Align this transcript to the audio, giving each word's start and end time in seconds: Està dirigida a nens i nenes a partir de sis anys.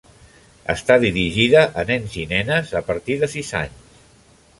Està 0.73 0.95
dirigida 1.03 1.61
a 1.81 1.85
nens 1.89 2.15
i 2.23 2.25
nenes 2.31 2.73
a 2.81 2.81
partir 2.89 3.19
de 3.25 3.31
sis 3.35 3.53
anys. 3.61 4.01